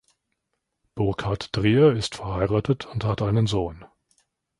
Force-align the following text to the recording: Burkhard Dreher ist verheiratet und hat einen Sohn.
Burkhard 0.95 1.49
Dreher 1.55 1.91
ist 1.95 2.15
verheiratet 2.15 2.87
und 2.87 3.03
hat 3.03 3.21
einen 3.21 3.45
Sohn. 3.45 3.85